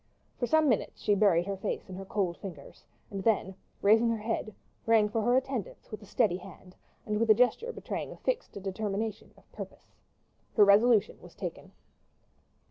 [0.39, 3.53] For some minutes she buried her face in her cold fingers, and then,
[3.83, 4.51] raising her head,
[4.87, 8.53] rang for her attendants with a steady hand, and with a gesture betraying a fixed
[8.53, 9.93] determination of purpose.
[10.55, 11.71] Her resolution was taken.